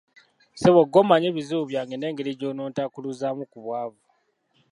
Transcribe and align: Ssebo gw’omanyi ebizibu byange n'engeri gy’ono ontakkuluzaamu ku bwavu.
Ssebo 0.53 0.79
gw’omanyi 0.91 1.27
ebizibu 1.31 1.63
byange 1.71 1.95
n'engeri 1.97 2.31
gy’ono 2.39 2.61
ontakkuluzaamu 2.67 3.43
ku 3.51 3.57
bwavu. 3.65 4.01